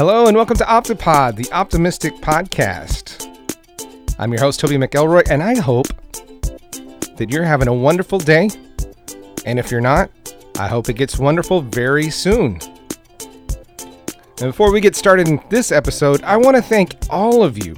Hello 0.00 0.28
and 0.28 0.34
welcome 0.34 0.56
to 0.56 0.64
Optipod, 0.64 1.36
the 1.36 1.52
optimistic 1.52 2.14
podcast. 2.22 3.28
I'm 4.18 4.32
your 4.32 4.40
host, 4.40 4.58
Toby 4.58 4.76
McElroy, 4.76 5.30
and 5.30 5.42
I 5.42 5.60
hope 5.60 5.88
that 7.18 7.26
you're 7.28 7.44
having 7.44 7.68
a 7.68 7.74
wonderful 7.74 8.18
day. 8.18 8.48
And 9.44 9.58
if 9.58 9.70
you're 9.70 9.82
not, 9.82 10.10
I 10.58 10.68
hope 10.68 10.88
it 10.88 10.94
gets 10.94 11.18
wonderful 11.18 11.60
very 11.60 12.08
soon. 12.08 12.60
And 14.40 14.48
before 14.48 14.72
we 14.72 14.80
get 14.80 14.96
started 14.96 15.28
in 15.28 15.38
this 15.50 15.70
episode, 15.70 16.22
I 16.22 16.38
want 16.38 16.56
to 16.56 16.62
thank 16.62 16.96
all 17.10 17.42
of 17.42 17.62
you 17.62 17.76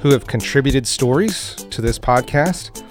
who 0.00 0.10
have 0.10 0.26
contributed 0.26 0.86
stories 0.86 1.54
to 1.70 1.80
this 1.80 1.98
podcast 1.98 2.84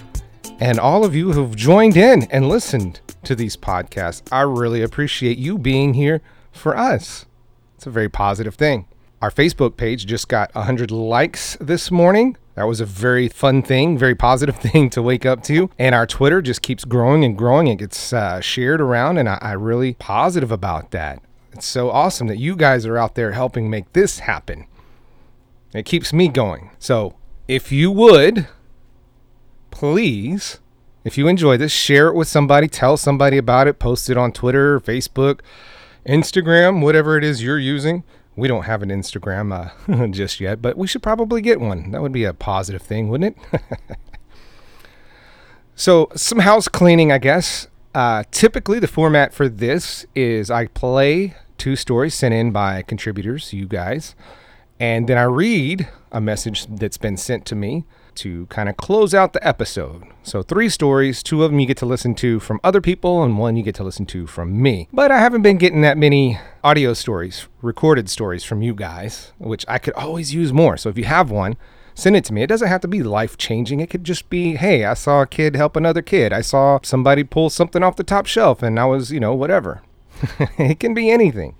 and 0.58 0.80
all 0.80 1.04
of 1.04 1.14
you 1.14 1.30
who've 1.30 1.54
joined 1.54 1.96
in 1.96 2.24
and 2.24 2.48
listened 2.48 3.02
to 3.22 3.36
these 3.36 3.56
podcasts. 3.56 4.20
I 4.32 4.40
really 4.40 4.82
appreciate 4.82 5.38
you 5.38 5.58
being 5.58 5.94
here 5.94 6.22
for 6.50 6.76
us. 6.76 7.24
It's 7.82 7.88
a 7.88 7.90
very 7.90 8.08
positive 8.08 8.54
thing. 8.54 8.86
Our 9.20 9.32
Facebook 9.32 9.76
page 9.76 10.06
just 10.06 10.28
got 10.28 10.54
100 10.54 10.92
likes 10.92 11.56
this 11.60 11.90
morning. 11.90 12.36
That 12.54 12.68
was 12.68 12.80
a 12.80 12.86
very 12.86 13.26
fun 13.26 13.60
thing, 13.60 13.98
very 13.98 14.14
positive 14.14 14.54
thing 14.60 14.88
to 14.90 15.02
wake 15.02 15.26
up 15.26 15.42
to. 15.44 15.68
And 15.80 15.92
our 15.92 16.06
Twitter 16.06 16.40
just 16.40 16.62
keeps 16.62 16.84
growing 16.84 17.24
and 17.24 17.36
growing. 17.36 17.66
It 17.66 17.80
gets 17.80 18.12
uh, 18.12 18.40
shared 18.40 18.80
around, 18.80 19.18
and 19.18 19.28
I, 19.28 19.36
I 19.42 19.52
really 19.54 19.94
positive 19.94 20.52
about 20.52 20.92
that. 20.92 21.24
It's 21.50 21.66
so 21.66 21.90
awesome 21.90 22.28
that 22.28 22.38
you 22.38 22.54
guys 22.54 22.86
are 22.86 22.96
out 22.96 23.16
there 23.16 23.32
helping 23.32 23.68
make 23.68 23.92
this 23.94 24.20
happen. 24.20 24.68
It 25.74 25.84
keeps 25.84 26.12
me 26.12 26.28
going. 26.28 26.70
So 26.78 27.16
if 27.48 27.72
you 27.72 27.90
would, 27.90 28.46
please, 29.72 30.60
if 31.02 31.18
you 31.18 31.26
enjoy 31.26 31.56
this, 31.56 31.72
share 31.72 32.06
it 32.06 32.14
with 32.14 32.28
somebody, 32.28 32.68
tell 32.68 32.96
somebody 32.96 33.38
about 33.38 33.66
it, 33.66 33.80
post 33.80 34.08
it 34.08 34.16
on 34.16 34.30
Twitter, 34.30 34.78
Facebook, 34.78 35.40
Instagram, 36.06 36.82
whatever 36.82 37.16
it 37.16 37.24
is 37.24 37.42
you're 37.42 37.58
using. 37.58 38.04
We 38.34 38.48
don't 38.48 38.64
have 38.64 38.82
an 38.82 38.88
Instagram 38.88 39.52
uh, 39.52 40.06
just 40.08 40.40
yet, 40.40 40.62
but 40.62 40.76
we 40.76 40.86
should 40.86 41.02
probably 41.02 41.40
get 41.40 41.60
one. 41.60 41.90
That 41.90 42.02
would 42.02 42.12
be 42.12 42.24
a 42.24 42.32
positive 42.32 42.82
thing, 42.82 43.08
wouldn't 43.08 43.36
it? 43.52 43.62
so, 45.74 46.08
some 46.14 46.40
house 46.40 46.68
cleaning, 46.68 47.12
I 47.12 47.18
guess. 47.18 47.68
Uh, 47.94 48.24
typically, 48.30 48.78
the 48.78 48.88
format 48.88 49.34
for 49.34 49.48
this 49.48 50.06
is 50.14 50.50
I 50.50 50.68
play 50.68 51.34
two 51.58 51.76
stories 51.76 52.14
sent 52.14 52.32
in 52.32 52.52
by 52.52 52.82
contributors, 52.82 53.52
you 53.52 53.66
guys, 53.66 54.14
and 54.80 55.08
then 55.08 55.18
I 55.18 55.24
read 55.24 55.88
a 56.10 56.20
message 56.20 56.66
that's 56.66 56.96
been 56.96 57.18
sent 57.18 57.44
to 57.46 57.54
me 57.54 57.84
to 58.16 58.46
kind 58.46 58.68
of 58.68 58.76
close 58.76 59.14
out 59.14 59.32
the 59.32 59.46
episode. 59.46 60.04
So, 60.22 60.42
three 60.42 60.68
stories, 60.68 61.22
two 61.22 61.42
of 61.42 61.50
them 61.50 61.60
you 61.60 61.66
get 61.66 61.76
to 61.78 61.86
listen 61.86 62.14
to 62.16 62.38
from 62.40 62.60
other 62.62 62.80
people, 62.80 63.22
and 63.22 63.38
one 63.38 63.56
you 63.56 63.62
get 63.62 63.74
to 63.76 63.84
listen 63.84 64.06
to 64.06 64.26
from 64.26 64.60
me. 64.60 64.88
But 64.92 65.10
I 65.10 65.18
haven't 65.18 65.42
been 65.42 65.58
getting 65.58 65.80
that 65.82 65.98
many 65.98 66.38
audio 66.62 66.94
stories, 66.94 67.48
recorded 67.60 68.08
stories 68.08 68.44
from 68.44 68.62
you 68.62 68.74
guys, 68.74 69.32
which 69.38 69.64
I 69.68 69.78
could 69.78 69.94
always 69.94 70.34
use 70.34 70.52
more. 70.52 70.76
So, 70.76 70.88
if 70.88 70.98
you 70.98 71.04
have 71.04 71.30
one, 71.30 71.56
send 71.94 72.16
it 72.16 72.24
to 72.26 72.32
me. 72.32 72.42
It 72.42 72.48
doesn't 72.48 72.68
have 72.68 72.80
to 72.82 72.88
be 72.88 73.02
life 73.02 73.36
changing. 73.36 73.80
It 73.80 73.90
could 73.90 74.04
just 74.04 74.30
be, 74.30 74.56
hey, 74.56 74.84
I 74.84 74.94
saw 74.94 75.22
a 75.22 75.26
kid 75.26 75.56
help 75.56 75.76
another 75.76 76.02
kid. 76.02 76.32
I 76.32 76.40
saw 76.40 76.78
somebody 76.82 77.24
pull 77.24 77.50
something 77.50 77.82
off 77.82 77.96
the 77.96 78.04
top 78.04 78.26
shelf, 78.26 78.62
and 78.62 78.78
I 78.78 78.84
was, 78.84 79.10
you 79.10 79.20
know, 79.20 79.34
whatever. 79.34 79.82
it 80.58 80.78
can 80.80 80.94
be 80.94 81.10
anything. 81.10 81.54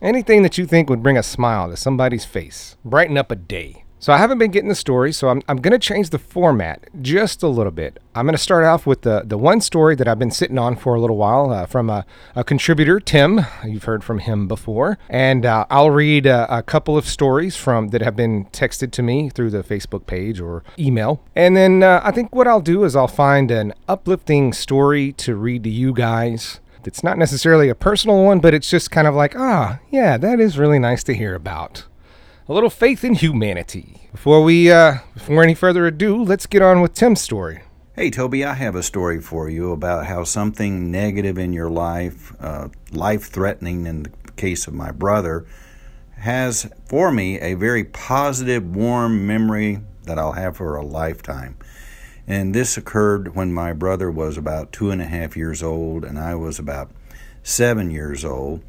Anything 0.00 0.42
that 0.42 0.58
you 0.58 0.66
think 0.66 0.90
would 0.90 1.02
bring 1.02 1.16
a 1.16 1.22
smile 1.22 1.70
to 1.70 1.76
somebody's 1.76 2.24
face, 2.24 2.76
brighten 2.84 3.16
up 3.16 3.30
a 3.30 3.36
day. 3.36 3.83
So 4.04 4.12
I 4.12 4.18
haven't 4.18 4.36
been 4.36 4.50
getting 4.50 4.68
the 4.68 4.74
story, 4.74 5.14
so 5.14 5.30
I'm, 5.30 5.40
I'm 5.48 5.56
going 5.62 5.72
to 5.72 5.78
change 5.78 6.10
the 6.10 6.18
format 6.18 6.90
just 7.00 7.42
a 7.42 7.48
little 7.48 7.72
bit. 7.72 8.00
I'm 8.14 8.26
going 8.26 8.36
to 8.36 8.38
start 8.38 8.62
off 8.62 8.86
with 8.86 9.00
the, 9.00 9.22
the 9.24 9.38
one 9.38 9.62
story 9.62 9.94
that 9.94 10.06
I've 10.06 10.18
been 10.18 10.30
sitting 10.30 10.58
on 10.58 10.76
for 10.76 10.94
a 10.94 11.00
little 11.00 11.16
while 11.16 11.50
uh, 11.50 11.64
from 11.64 11.88
a, 11.88 12.04
a, 12.36 12.44
contributor, 12.44 13.00
Tim. 13.00 13.46
You've 13.64 13.84
heard 13.84 14.04
from 14.04 14.18
him 14.18 14.46
before. 14.46 14.98
And 15.08 15.46
uh, 15.46 15.64
I'll 15.70 15.90
read 15.90 16.26
a, 16.26 16.54
a, 16.54 16.62
couple 16.62 16.98
of 16.98 17.06
stories 17.06 17.56
from 17.56 17.88
that 17.88 18.02
have 18.02 18.14
been 18.14 18.44
texted 18.52 18.90
to 18.90 19.02
me 19.02 19.30
through 19.30 19.48
the 19.48 19.62
Facebook 19.62 20.04
page 20.04 20.38
or 20.38 20.64
email. 20.78 21.22
And 21.34 21.56
then 21.56 21.82
uh, 21.82 22.02
I 22.04 22.10
think 22.10 22.34
what 22.34 22.46
I'll 22.46 22.60
do 22.60 22.84
is 22.84 22.94
I'll 22.94 23.08
find 23.08 23.50
an 23.50 23.72
uplifting 23.88 24.52
story 24.52 25.12
to 25.12 25.34
read 25.34 25.64
to 25.64 25.70
you 25.70 25.94
guys. 25.94 26.60
It's 26.84 27.02
not 27.02 27.16
necessarily 27.16 27.70
a 27.70 27.74
personal 27.74 28.22
one, 28.22 28.40
but 28.40 28.52
it's 28.52 28.68
just 28.68 28.90
kind 28.90 29.06
of 29.08 29.14
like, 29.14 29.34
ah, 29.34 29.78
yeah, 29.90 30.18
that 30.18 30.40
is 30.40 30.58
really 30.58 30.78
nice 30.78 31.02
to 31.04 31.14
hear 31.14 31.34
about 31.34 31.84
a 32.48 32.52
little 32.52 32.70
faith 32.70 33.04
in 33.04 33.14
humanity. 33.14 34.08
Before 34.12 34.42
we, 34.42 34.70
uh, 34.70 34.98
before 35.14 35.42
any 35.42 35.54
further 35.54 35.86
ado, 35.86 36.22
let's 36.22 36.46
get 36.46 36.60
on 36.60 36.82
with 36.82 36.94
Tim's 36.94 37.22
story. 37.22 37.62
Hey, 37.94 38.10
Toby, 38.10 38.44
I 38.44 38.54
have 38.54 38.74
a 38.74 38.82
story 38.82 39.20
for 39.20 39.48
you 39.48 39.72
about 39.72 40.06
how 40.06 40.24
something 40.24 40.90
negative 40.90 41.38
in 41.38 41.52
your 41.52 41.70
life, 41.70 42.34
uh, 42.40 42.68
life 42.92 43.24
threatening 43.30 43.86
in 43.86 44.02
the 44.02 44.10
case 44.36 44.66
of 44.66 44.74
my 44.74 44.90
brother, 44.90 45.46
has 46.18 46.70
for 46.86 47.10
me 47.10 47.40
a 47.40 47.54
very 47.54 47.84
positive, 47.84 48.64
warm 48.76 49.26
memory 49.26 49.80
that 50.02 50.18
I'll 50.18 50.32
have 50.32 50.56
for 50.58 50.76
a 50.76 50.84
lifetime. 50.84 51.56
And 52.26 52.54
this 52.54 52.76
occurred 52.76 53.34
when 53.34 53.54
my 53.54 53.72
brother 53.72 54.10
was 54.10 54.36
about 54.36 54.72
two 54.72 54.90
and 54.90 55.00
a 55.00 55.06
half 55.06 55.36
years 55.36 55.62
old, 55.62 56.04
and 56.04 56.18
I 56.18 56.34
was 56.34 56.58
about 56.58 56.90
seven 57.42 57.90
years 57.90 58.24
old 58.24 58.62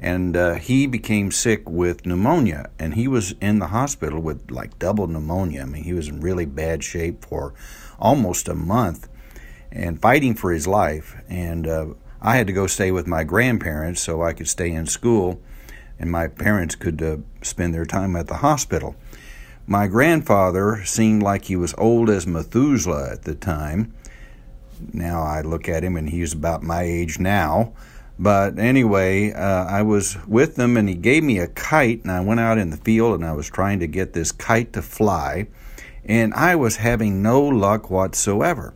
and 0.00 0.36
uh, 0.36 0.54
he 0.54 0.86
became 0.86 1.32
sick 1.32 1.68
with 1.68 2.06
pneumonia 2.06 2.70
and 2.78 2.94
he 2.94 3.08
was 3.08 3.34
in 3.40 3.58
the 3.58 3.68
hospital 3.68 4.20
with 4.20 4.50
like 4.50 4.78
double 4.78 5.06
pneumonia. 5.08 5.62
I 5.62 5.64
mean 5.64 5.82
he 5.82 5.92
was 5.92 6.08
in 6.08 6.20
really 6.20 6.46
bad 6.46 6.84
shape 6.84 7.24
for 7.24 7.54
almost 7.98 8.48
a 8.48 8.54
month 8.54 9.08
and 9.72 10.00
fighting 10.00 10.34
for 10.34 10.52
his 10.52 10.66
life. 10.66 11.16
And 11.28 11.66
uh, 11.66 11.86
i 12.20 12.36
had 12.36 12.46
to 12.46 12.52
go 12.52 12.66
stay 12.66 12.90
with 12.90 13.06
my 13.06 13.22
grandparents 13.24 14.00
so 14.00 14.22
i 14.22 14.32
could 14.32 14.48
stay 14.48 14.70
in 14.70 14.86
school 14.86 15.40
and 16.00 16.10
my 16.10 16.28
parents 16.28 16.74
could 16.76 17.02
uh, 17.02 17.16
spend 17.42 17.74
their 17.74 17.84
time 17.84 18.14
at 18.14 18.28
the 18.28 18.36
hospital. 18.36 18.94
My 19.66 19.88
grandfather 19.88 20.84
seemed 20.84 21.24
like 21.24 21.46
he 21.46 21.56
was 21.56 21.74
old 21.76 22.08
as 22.08 22.24
methuselah 22.24 23.10
at 23.12 23.22
the 23.22 23.34
time. 23.34 23.92
Now 24.92 25.22
i 25.22 25.40
look 25.40 25.68
at 25.68 25.82
him 25.82 25.96
and 25.96 26.08
he's 26.08 26.32
about 26.32 26.62
my 26.62 26.82
age 26.82 27.18
now 27.18 27.72
but 28.18 28.58
anyway, 28.58 29.32
uh, 29.32 29.64
I 29.64 29.82
was 29.82 30.16
with 30.26 30.56
them 30.56 30.76
and 30.76 30.88
he 30.88 30.96
gave 30.96 31.22
me 31.22 31.38
a 31.38 31.46
kite, 31.46 32.02
and 32.02 32.10
I 32.10 32.20
went 32.20 32.40
out 32.40 32.58
in 32.58 32.70
the 32.70 32.76
field 32.76 33.14
and 33.14 33.24
I 33.24 33.32
was 33.32 33.48
trying 33.48 33.78
to 33.80 33.86
get 33.86 34.12
this 34.12 34.32
kite 34.32 34.72
to 34.72 34.82
fly, 34.82 35.46
and 36.04 36.34
I 36.34 36.56
was 36.56 36.76
having 36.76 37.22
no 37.22 37.40
luck 37.40 37.90
whatsoever. 37.90 38.74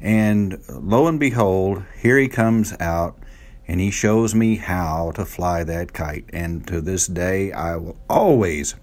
And 0.00 0.62
lo 0.68 1.06
and 1.06 1.18
behold, 1.18 1.82
here 1.98 2.18
he 2.18 2.28
comes 2.28 2.74
out 2.78 3.18
and 3.66 3.80
he 3.80 3.90
shows 3.90 4.34
me 4.34 4.56
how 4.56 5.12
to 5.12 5.24
fly 5.24 5.64
that 5.64 5.94
kite. 5.94 6.26
And 6.30 6.66
to 6.66 6.82
this 6.82 7.06
day, 7.06 7.52
I 7.52 7.76
will 7.76 7.96
always 8.10 8.74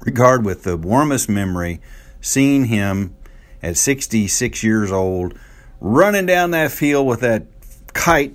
regard 0.00 0.44
with 0.44 0.62
the 0.62 0.76
warmest 0.76 1.28
memory 1.28 1.80
seeing 2.20 2.66
him 2.66 3.16
at 3.62 3.76
66 3.76 4.62
years 4.62 4.92
old 4.92 5.36
running 5.80 6.26
down 6.26 6.52
that 6.52 6.70
field 6.70 7.06
with 7.06 7.20
that 7.20 7.46
kite 7.92 8.34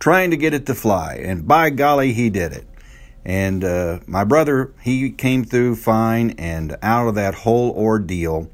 trying 0.00 0.30
to 0.32 0.36
get 0.36 0.54
it 0.54 0.66
to 0.66 0.74
fly. 0.74 1.14
And 1.22 1.46
by 1.46 1.70
golly, 1.70 2.12
he 2.12 2.30
did 2.30 2.52
it. 2.52 2.66
And 3.24 3.62
uh, 3.62 4.00
my 4.06 4.24
brother, 4.24 4.72
he 4.80 5.10
came 5.10 5.44
through 5.44 5.76
fine. 5.76 6.30
And 6.38 6.76
out 6.82 7.06
of 7.06 7.14
that 7.14 7.34
whole 7.34 7.70
ordeal, 7.70 8.50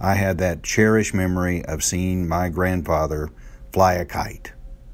I 0.00 0.14
had 0.14 0.38
that 0.38 0.62
cherished 0.62 1.14
memory 1.14 1.64
of 1.64 1.84
seeing 1.84 2.26
my 2.26 2.48
grandfather 2.48 3.30
fly 3.72 3.94
a 3.94 4.04
kite. 4.04 4.52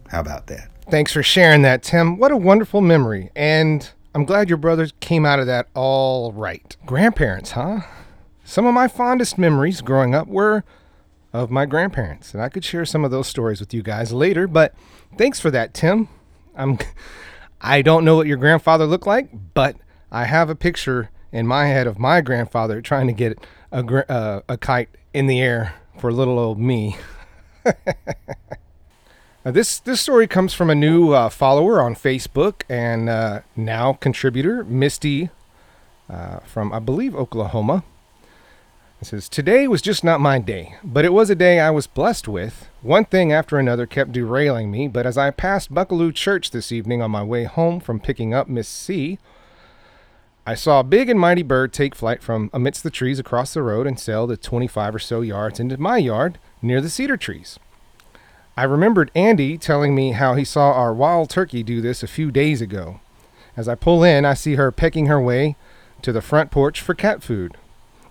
How 0.08 0.20
about 0.20 0.48
that? 0.48 0.68
Thanks 0.90 1.12
for 1.12 1.22
sharing 1.22 1.62
that, 1.62 1.82
Tim. 1.82 2.18
What 2.18 2.32
a 2.32 2.36
wonderful 2.36 2.80
memory. 2.80 3.30
And 3.34 3.90
I'm 4.14 4.24
glad 4.24 4.48
your 4.48 4.58
brother 4.58 4.88
came 5.00 5.24
out 5.24 5.40
of 5.40 5.46
that 5.46 5.68
all 5.74 6.32
right. 6.32 6.76
Grandparents, 6.84 7.52
huh? 7.52 7.80
Some 8.44 8.66
of 8.66 8.74
my 8.74 8.88
fondest 8.88 9.38
memories 9.38 9.80
growing 9.80 10.14
up 10.14 10.26
were 10.26 10.64
of 11.34 11.50
my 11.50 11.66
grandparents. 11.66 12.32
And 12.32 12.42
I 12.42 12.48
could 12.48 12.64
share 12.64 12.86
some 12.86 13.04
of 13.04 13.10
those 13.10 13.26
stories 13.26 13.58
with 13.58 13.74
you 13.74 13.82
guys 13.82 14.12
later, 14.12 14.46
but 14.46 14.72
thanks 15.18 15.40
for 15.40 15.50
that, 15.50 15.74
Tim. 15.74 16.08
I'm 16.56 16.78
I 17.60 17.82
don't 17.82 18.04
know 18.04 18.16
what 18.16 18.26
your 18.26 18.36
grandfather 18.36 18.86
looked 18.86 19.06
like, 19.06 19.30
but 19.52 19.76
I 20.12 20.24
have 20.24 20.48
a 20.48 20.54
picture 20.54 21.10
in 21.32 21.46
my 21.46 21.66
head 21.66 21.86
of 21.86 21.98
my 21.98 22.20
grandfather 22.20 22.80
trying 22.80 23.08
to 23.08 23.12
get 23.12 23.38
a 23.72 24.12
uh, 24.12 24.42
a 24.48 24.56
kite 24.56 24.88
in 25.12 25.26
the 25.26 25.40
air 25.40 25.74
for 25.98 26.12
little 26.12 26.38
old 26.38 26.58
me. 26.58 26.96
now 29.44 29.50
this 29.50 29.80
this 29.80 30.00
story 30.00 30.28
comes 30.28 30.54
from 30.54 30.70
a 30.70 30.74
new 30.74 31.12
uh, 31.12 31.30
follower 31.30 31.80
on 31.80 31.96
Facebook 31.96 32.62
and 32.68 33.08
uh, 33.08 33.40
now 33.56 33.94
contributor 33.94 34.62
Misty 34.64 35.30
uh, 36.08 36.38
from 36.40 36.72
I 36.72 36.78
believe 36.78 37.16
Oklahoma. 37.16 37.82
It 39.00 39.06
says, 39.06 39.28
Today 39.28 39.68
was 39.68 39.82
just 39.82 40.04
not 40.04 40.20
my 40.20 40.38
day, 40.38 40.76
but 40.82 41.04
it 41.04 41.12
was 41.12 41.28
a 41.28 41.34
day 41.34 41.60
I 41.60 41.70
was 41.70 41.86
blessed 41.86 42.28
with. 42.28 42.68
One 42.80 43.04
thing 43.04 43.32
after 43.32 43.58
another 43.58 43.86
kept 43.86 44.12
derailing 44.12 44.70
me, 44.70 44.88
but 44.88 45.06
as 45.06 45.18
I 45.18 45.30
passed 45.30 45.74
Buckaloo 45.74 46.14
Church 46.14 46.50
this 46.50 46.72
evening 46.72 47.02
on 47.02 47.10
my 47.10 47.22
way 47.22 47.44
home 47.44 47.80
from 47.80 48.00
picking 48.00 48.32
up 48.32 48.48
Miss 48.48 48.68
C, 48.68 49.18
I 50.46 50.54
saw 50.54 50.80
a 50.80 50.84
big 50.84 51.08
and 51.08 51.18
mighty 51.18 51.42
bird 51.42 51.72
take 51.72 51.94
flight 51.94 52.22
from 52.22 52.50
amidst 52.52 52.82
the 52.82 52.90
trees 52.90 53.18
across 53.18 53.54
the 53.54 53.62
road 53.62 53.86
and 53.86 53.98
sail 53.98 54.26
the 54.26 54.36
25 54.36 54.94
or 54.94 54.98
so 54.98 55.22
yards 55.22 55.58
into 55.58 55.80
my 55.80 55.96
yard 55.96 56.38
near 56.60 56.80
the 56.80 56.90
cedar 56.90 57.16
trees. 57.16 57.58
I 58.56 58.64
remembered 58.64 59.10
Andy 59.14 59.58
telling 59.58 59.94
me 59.94 60.12
how 60.12 60.34
he 60.34 60.44
saw 60.44 60.72
our 60.72 60.94
wild 60.94 61.30
turkey 61.30 61.62
do 61.62 61.80
this 61.80 62.02
a 62.02 62.08
few 62.08 62.30
days 62.30 62.60
ago. 62.60 63.00
As 63.56 63.68
I 63.68 63.74
pull 63.74 64.04
in, 64.04 64.24
I 64.24 64.34
see 64.34 64.54
her 64.54 64.70
pecking 64.70 65.06
her 65.06 65.20
way 65.20 65.56
to 66.02 66.12
the 66.12 66.22
front 66.22 66.50
porch 66.50 66.80
for 66.80 66.94
cat 66.94 67.22
food. 67.22 67.56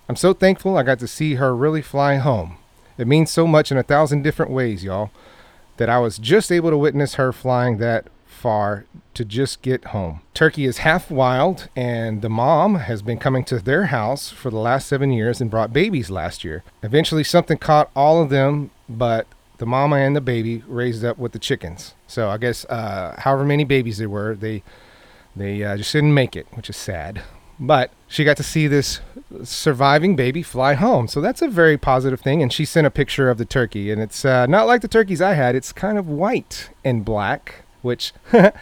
I'm 0.08 0.16
so 0.16 0.32
thankful 0.34 0.76
I 0.76 0.82
got 0.82 0.98
to 0.98 1.08
see 1.08 1.34
her 1.34 1.54
really 1.54 1.82
fly 1.82 2.16
home. 2.16 2.58
It 2.98 3.06
means 3.06 3.30
so 3.30 3.46
much 3.46 3.72
in 3.72 3.78
a 3.78 3.82
thousand 3.82 4.22
different 4.22 4.52
ways, 4.52 4.84
y'all, 4.84 5.10
that 5.78 5.88
I 5.88 5.98
was 5.98 6.18
just 6.18 6.52
able 6.52 6.70
to 6.70 6.78
witness 6.78 7.14
her 7.14 7.32
flying 7.32 7.78
that 7.78 8.06
far 8.26 8.84
to 9.14 9.24
just 9.24 9.62
get 9.62 9.86
home. 9.86 10.20
Turkey 10.34 10.66
is 10.66 10.78
half 10.78 11.10
wild, 11.10 11.68
and 11.74 12.20
the 12.20 12.28
mom 12.28 12.74
has 12.74 13.00
been 13.00 13.18
coming 13.18 13.44
to 13.44 13.58
their 13.58 13.86
house 13.86 14.30
for 14.30 14.50
the 14.50 14.58
last 14.58 14.86
seven 14.86 15.12
years 15.12 15.40
and 15.40 15.50
brought 15.50 15.72
babies 15.72 16.10
last 16.10 16.44
year. 16.44 16.62
Eventually, 16.82 17.24
something 17.24 17.56
caught 17.56 17.90
all 17.96 18.22
of 18.22 18.28
them, 18.28 18.70
but 18.88 19.26
the 19.58 19.66
mama 19.66 19.96
and 19.96 20.14
the 20.14 20.20
baby 20.20 20.62
raised 20.66 21.04
up 21.04 21.16
with 21.16 21.32
the 21.32 21.38
chickens. 21.38 21.94
So 22.06 22.28
I 22.28 22.36
guess 22.36 22.66
uh, 22.66 23.14
however 23.20 23.44
many 23.44 23.64
babies 23.64 23.98
there 23.98 24.10
were, 24.10 24.34
they 24.34 24.62
they 25.34 25.64
uh, 25.64 25.76
just 25.76 25.92
didn't 25.92 26.14
make 26.14 26.36
it, 26.36 26.46
which 26.52 26.68
is 26.68 26.76
sad. 26.76 27.22
But 27.58 27.92
she 28.08 28.24
got 28.24 28.36
to 28.36 28.42
see 28.42 28.66
this 28.66 29.00
surviving 29.42 30.16
baby 30.16 30.42
fly 30.42 30.74
home. 30.74 31.08
So 31.08 31.20
that's 31.20 31.42
a 31.42 31.48
very 31.48 31.76
positive 31.76 32.20
thing. 32.20 32.42
And 32.42 32.52
she 32.52 32.64
sent 32.64 32.86
a 32.86 32.90
picture 32.90 33.30
of 33.30 33.38
the 33.38 33.44
turkey. 33.44 33.90
And 33.90 34.00
it's 34.00 34.24
uh, 34.24 34.46
not 34.46 34.66
like 34.66 34.82
the 34.82 34.88
turkeys 34.88 35.20
I 35.20 35.34
had, 35.34 35.54
it's 35.54 35.72
kind 35.72 35.98
of 35.98 36.08
white 36.08 36.70
and 36.84 37.04
black, 37.04 37.64
which, 37.82 38.12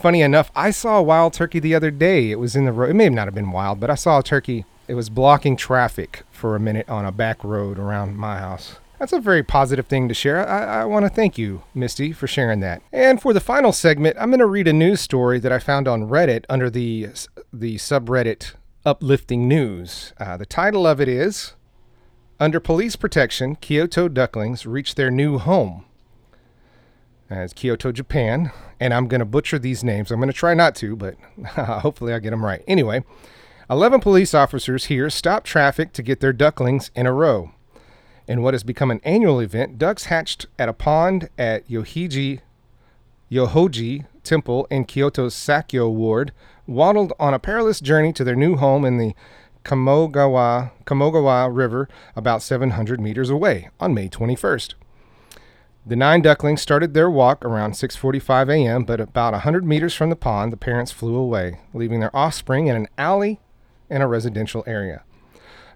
funny 0.00 0.22
enough, 0.22 0.50
I 0.54 0.70
saw 0.70 0.98
a 0.98 1.02
wild 1.02 1.32
turkey 1.32 1.58
the 1.58 1.74
other 1.74 1.90
day. 1.90 2.30
It 2.30 2.38
was 2.38 2.56
in 2.56 2.64
the 2.64 2.72
road. 2.72 2.90
It 2.90 2.94
may 2.94 3.08
not 3.08 3.26
have 3.26 3.34
been 3.34 3.52
wild, 3.52 3.80
but 3.80 3.90
I 3.90 3.94
saw 3.94 4.18
a 4.18 4.22
turkey. 4.22 4.64
It 4.88 4.94
was 4.94 5.10
blocking 5.10 5.56
traffic 5.56 6.24
for 6.30 6.56
a 6.56 6.60
minute 6.60 6.88
on 6.88 7.04
a 7.04 7.12
back 7.12 7.44
road 7.44 7.78
around 7.78 8.16
my 8.16 8.38
house. 8.38 8.76
That's 9.00 9.14
a 9.14 9.20
very 9.20 9.42
positive 9.42 9.86
thing 9.86 10.08
to 10.08 10.14
share. 10.14 10.46
I, 10.46 10.82
I 10.82 10.84
want 10.84 11.06
to 11.06 11.08
thank 11.08 11.38
you, 11.38 11.62
Misty, 11.74 12.12
for 12.12 12.26
sharing 12.26 12.60
that. 12.60 12.82
And 12.92 13.20
for 13.20 13.32
the 13.32 13.40
final 13.40 13.72
segment, 13.72 14.18
I'm 14.20 14.28
going 14.28 14.40
to 14.40 14.46
read 14.46 14.68
a 14.68 14.74
news 14.74 15.00
story 15.00 15.38
that 15.38 15.50
I 15.50 15.58
found 15.58 15.88
on 15.88 16.08
Reddit 16.08 16.44
under 16.50 16.68
the 16.68 17.08
the 17.50 17.76
subreddit 17.76 18.52
Uplifting 18.86 19.46
News. 19.46 20.14
Uh, 20.16 20.38
the 20.38 20.46
title 20.46 20.86
of 20.86 21.02
it 21.02 21.08
is 21.08 21.52
Under 22.38 22.58
Police 22.58 22.96
Protection, 22.96 23.56
Kyoto 23.56 24.08
Ducklings 24.08 24.64
Reach 24.64 24.94
Their 24.94 25.10
New 25.10 25.36
Home. 25.36 25.84
As 27.28 27.52
Kyoto, 27.52 27.92
Japan, 27.92 28.52
and 28.80 28.94
I'm 28.94 29.06
going 29.06 29.18
to 29.18 29.26
butcher 29.26 29.58
these 29.58 29.84
names. 29.84 30.10
I'm 30.10 30.18
going 30.18 30.32
to 30.32 30.32
try 30.32 30.54
not 30.54 30.74
to, 30.76 30.96
but 30.96 31.16
hopefully 31.46 32.14
I 32.14 32.20
get 32.20 32.30
them 32.30 32.42
right. 32.42 32.64
Anyway, 32.66 33.04
11 33.68 34.00
police 34.00 34.32
officers 34.32 34.86
here 34.86 35.10
stopped 35.10 35.46
traffic 35.46 35.92
to 35.92 36.02
get 36.02 36.20
their 36.20 36.32
ducklings 36.32 36.90
in 36.94 37.06
a 37.06 37.12
row. 37.12 37.50
In 38.26 38.40
what 38.40 38.54
has 38.54 38.62
become 38.62 38.90
an 38.90 39.02
annual 39.04 39.40
event, 39.40 39.76
ducks 39.76 40.04
hatched 40.04 40.46
at 40.58 40.70
a 40.70 40.72
pond 40.72 41.28
at 41.36 41.68
Yohiji, 41.68 42.40
Yohoji 43.30 44.06
Temple 44.24 44.66
in 44.70 44.86
Kyoto's 44.86 45.34
Sakyo 45.34 45.90
Ward 45.90 46.32
waddled 46.70 47.12
on 47.18 47.34
a 47.34 47.38
perilous 47.38 47.80
journey 47.80 48.12
to 48.12 48.24
their 48.24 48.36
new 48.36 48.56
home 48.56 48.84
in 48.84 48.96
the 48.96 49.14
Kamogawa, 49.64 50.70
Kamogawa 50.86 51.54
River 51.54 51.88
about 52.16 52.42
700 52.42 53.00
meters 53.00 53.28
away 53.28 53.68
on 53.78 53.92
May 53.92 54.08
21st. 54.08 54.74
The 55.84 55.96
nine 55.96 56.22
ducklings 56.22 56.62
started 56.62 56.94
their 56.94 57.10
walk 57.10 57.44
around 57.44 57.72
6:45 57.72 58.48
a.m., 58.50 58.84
but 58.84 59.00
about 59.00 59.32
100 59.32 59.64
meters 59.64 59.94
from 59.94 60.10
the 60.10 60.16
pond, 60.16 60.52
the 60.52 60.56
parents 60.56 60.92
flew 60.92 61.16
away, 61.16 61.58
leaving 61.74 62.00
their 62.00 62.14
offspring 62.14 62.68
in 62.68 62.76
an 62.76 62.88
alley 62.96 63.40
in 63.88 64.00
a 64.00 64.06
residential 64.06 64.62
area. 64.66 65.02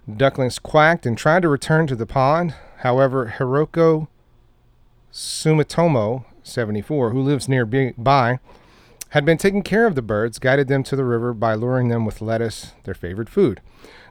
Ducklings 0.09 0.59
quacked 0.59 1.05
and 1.05 1.17
tried 1.17 1.41
to 1.41 1.49
return 1.49 1.87
to 1.87 1.95
the 1.95 2.05
pond. 2.05 2.53
However, 2.77 3.33
Hiroko 3.37 4.07
Sumitomo, 5.11 6.25
74, 6.43 7.09
who 7.09 7.21
lives 7.21 7.49
nearby, 7.49 8.39
had 9.15 9.23
been 9.23 9.37
taking 9.37 9.63
care 9.63 9.87
of 9.87 9.95
the 9.95 10.01
birds, 10.01 10.39
guided 10.39 10.67
them 10.67 10.83
to 10.83 10.93
the 10.93 11.05
river 11.05 11.33
by 11.33 11.53
luring 11.53 11.87
them 11.87 12.03
with 12.03 12.21
lettuce, 12.21 12.73
their 12.83 12.93
favorite 12.93 13.29
food. 13.29 13.61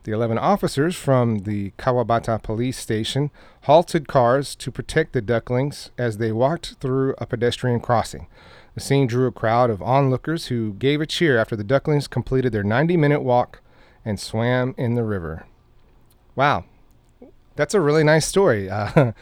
The 0.04 0.12
11 0.12 0.38
officers 0.38 0.96
from 0.96 1.40
the 1.40 1.72
Kawabata 1.72 2.42
police 2.42 2.78
station 2.78 3.30
halted 3.64 4.08
cars 4.08 4.56
to 4.56 4.70
protect 4.70 5.12
the 5.12 5.20
ducklings 5.20 5.90
as 5.98 6.16
they 6.16 6.32
walked 6.32 6.76
through 6.80 7.14
a 7.18 7.26
pedestrian 7.26 7.80
crossing. 7.80 8.28
The 8.72 8.80
scene 8.80 9.06
drew 9.06 9.26
a 9.26 9.30
crowd 9.30 9.68
of 9.68 9.82
onlookers 9.82 10.46
who 10.46 10.72
gave 10.72 11.02
a 11.02 11.06
cheer 11.06 11.36
after 11.36 11.54
the 11.54 11.64
ducklings 11.64 12.08
completed 12.08 12.52
their 12.52 12.64
90 12.64 12.96
minute 12.96 13.20
walk 13.20 13.60
and 14.06 14.18
swam 14.18 14.74
in 14.78 14.94
the 14.94 15.04
river. 15.04 15.44
Wow, 16.34 16.64
that's 17.56 17.74
a 17.74 17.80
really 17.80 18.04
nice 18.04 18.26
story. 18.26 18.70
Uh, 18.80 19.12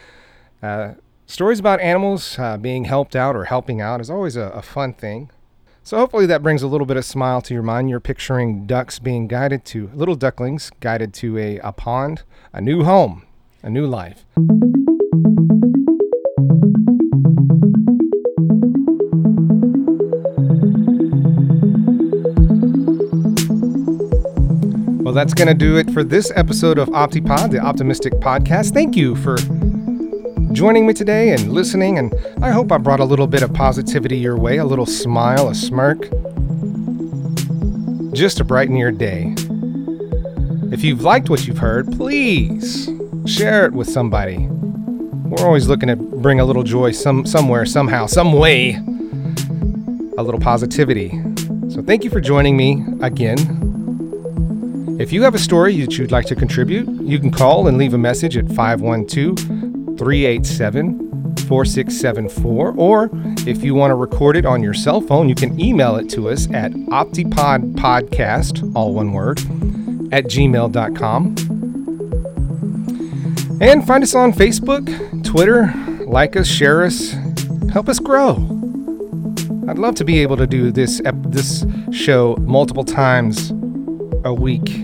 uh, 0.65 0.93
stories 1.25 1.59
about 1.59 1.81
animals 1.81 2.39
uh, 2.39 2.55
being 2.55 2.85
helped 2.85 3.17
out 3.17 3.35
or 3.35 3.43
helping 3.43 3.81
out 3.81 3.99
is 3.99 4.09
always 4.09 4.37
a, 4.37 4.43
a, 4.51 4.61
fun 4.61 4.93
thing. 4.93 5.29
So 5.85 5.97
hopefully 5.97 6.25
that 6.27 6.41
brings 6.41 6.63
a 6.63 6.67
little 6.67 6.87
bit 6.87 6.95
of 6.95 7.03
smile 7.03 7.41
to 7.41 7.53
your 7.53 7.61
mind. 7.61 7.89
You're 7.89 7.99
picturing 7.99 8.65
ducks 8.65 8.99
being 8.99 9.27
guided 9.27 9.65
to 9.65 9.91
little 9.93 10.15
ducklings 10.15 10.71
guided 10.79 11.13
to 11.15 11.37
a, 11.37 11.57
a 11.59 11.73
pond, 11.73 12.23
a 12.53 12.61
new 12.61 12.85
home, 12.85 13.23
a 13.61 13.69
new 13.69 13.85
life. 13.85 14.23
Well, 25.03 25.13
that's 25.13 25.33
going 25.33 25.49
to 25.49 25.53
do 25.53 25.75
it 25.75 25.91
for 25.91 26.05
this 26.05 26.31
episode 26.33 26.77
of 26.77 26.87
Optipod, 26.89 27.51
the 27.51 27.59
Optimistic 27.59 28.13
Podcast. 28.13 28.73
Thank 28.73 28.95
you 28.95 29.17
for 29.17 29.35
joining 30.53 30.85
me 30.85 30.93
today 30.93 31.31
and 31.31 31.51
listening, 31.51 31.97
and 31.97 32.13
I 32.41 32.51
hope 32.51 32.71
I 32.71 32.77
brought 32.77 32.99
a 32.99 33.05
little 33.05 33.25
bit 33.25 33.41
of 33.41 33.53
positivity 33.53 34.17
your 34.17 34.37
way, 34.37 34.57
a 34.57 34.65
little 34.65 34.85
smile, 34.85 35.49
a 35.49 35.55
smirk, 35.55 36.01
just 38.13 38.37
to 38.37 38.43
brighten 38.43 38.75
your 38.75 38.91
day. 38.91 39.33
If 40.71 40.83
you've 40.83 41.01
liked 41.01 41.29
what 41.29 41.47
you've 41.47 41.57
heard, 41.57 41.91
please 41.93 42.87
share 43.25 43.65
it 43.65 43.73
with 43.73 43.89
somebody. 43.89 44.47
We're 44.47 45.45
always 45.45 45.67
looking 45.67 45.89
to 45.89 45.95
bring 45.95 46.39
a 46.39 46.45
little 46.45 46.63
joy 46.63 46.91
some 46.91 47.25
somewhere, 47.25 47.65
somehow, 47.65 48.05
some 48.05 48.33
way, 48.33 48.75
a 50.17 50.23
little 50.23 50.39
positivity. 50.39 51.09
So 51.69 51.81
thank 51.81 52.03
you 52.03 52.11
for 52.11 52.21
joining 52.21 52.55
me 52.55 52.85
again 53.01 53.63
if 54.99 55.11
you 55.11 55.23
have 55.23 55.33
a 55.33 55.39
story 55.39 55.81
that 55.81 55.97
you'd 55.97 56.11
like 56.11 56.27
to 56.27 56.35
contribute, 56.35 56.87
you 57.01 57.17
can 57.17 57.31
call 57.31 57.67
and 57.67 57.79
leave 57.79 57.95
a 57.95 57.97
message 57.97 58.37
at 58.37 58.47
512 58.49 59.62
387 59.97 61.35
4674. 61.47 62.73
Or 62.77 63.09
if 63.47 63.63
you 63.63 63.73
want 63.75 63.91
to 63.91 63.95
record 63.95 64.35
it 64.37 64.45
on 64.45 64.63
your 64.63 64.73
cell 64.73 65.01
phone, 65.01 65.27
you 65.29 65.35
can 65.35 65.59
email 65.59 65.95
it 65.97 66.09
to 66.11 66.29
us 66.29 66.49
at 66.51 66.71
optipodpodcast, 66.71 68.75
all 68.75 68.93
one 68.93 69.11
word, 69.13 69.39
at 70.13 70.25
gmail.com. 70.25 71.35
And 73.61 73.85
find 73.85 74.03
us 74.03 74.15
on 74.15 74.33
Facebook, 74.33 75.23
Twitter, 75.23 75.71
like 76.05 76.35
us, 76.35 76.47
share 76.47 76.83
us, 76.83 77.15
help 77.71 77.87
us 77.87 77.99
grow. 77.99 78.31
I'd 79.67 79.77
love 79.77 79.95
to 79.95 80.03
be 80.03 80.19
able 80.19 80.35
to 80.37 80.45
do 80.45 80.71
this 80.71 81.01
this 81.27 81.65
show 81.91 82.35
multiple 82.41 82.83
times 82.83 83.51
a 84.25 84.33
week. 84.33 84.83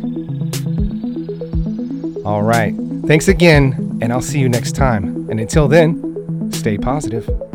All 2.25 2.43
right. 2.43 2.73
Thanks 3.05 3.27
again, 3.27 3.88
and 4.01 4.11
I'll 4.11 4.21
see 4.21 4.39
you 4.39 4.49
next 4.49 4.73
time. 4.73 5.29
And 5.29 5.39
until 5.39 5.67
then, 5.67 6.51
stay 6.51 6.77
positive. 6.77 7.48